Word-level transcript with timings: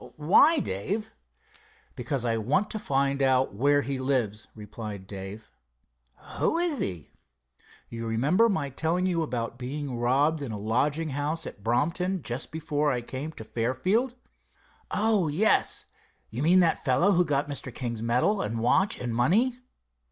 "Why, 0.17 0.57
Dave?" 0.57 1.11
"Because 1.95 2.25
I 2.25 2.35
want 2.35 2.71
to 2.71 2.79
find 2.79 3.21
out 3.21 3.53
where 3.53 3.83
he 3.83 3.99
lives," 3.99 4.47
replied 4.55 5.05
Dave. 5.05 5.51
"Who 6.39 6.57
is 6.57 6.79
he?" 6.79 7.11
"You 7.87 8.07
remember 8.07 8.49
my 8.49 8.71
telling 8.71 9.05
you 9.05 9.21
about 9.21 9.59
being 9.59 9.95
robbed 9.95 10.41
in 10.41 10.51
a 10.51 10.57
lodging 10.57 11.09
house 11.11 11.45
at 11.45 11.63
Brompton, 11.63 12.23
just 12.23 12.49
before 12.49 12.91
I 12.91 13.01
came 13.03 13.31
to 13.33 13.43
Fairfield?" 13.43 14.15
"Oh, 14.89 15.27
yes. 15.27 15.85
You 16.31 16.41
mean 16.41 16.61
by 16.61 16.71
the 16.71 16.75
fellow 16.77 17.11
who 17.11 17.23
got 17.23 17.47
Mr. 17.47 17.71
King's 17.71 18.01
medal 18.01 18.41
and 18.41 18.57
watch 18.59 18.97
and 18.99 19.13
money?" 19.15 19.59